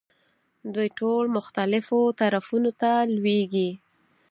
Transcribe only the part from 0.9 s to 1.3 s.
ټول